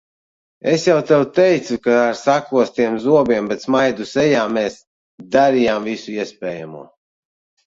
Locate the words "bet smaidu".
3.51-4.09